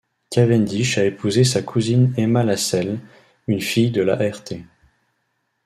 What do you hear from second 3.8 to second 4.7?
de la Rt.